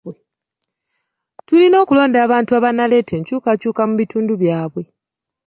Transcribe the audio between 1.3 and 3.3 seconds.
Tulina okulonda abantu abanaaleeta